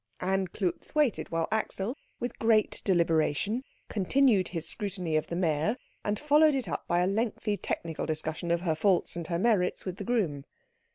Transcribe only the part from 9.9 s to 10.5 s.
the groom.